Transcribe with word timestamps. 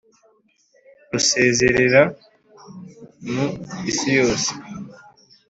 ruzerera 1.09 2.01
mu 3.31 3.47
isi 3.91 4.09
yose 4.19 4.49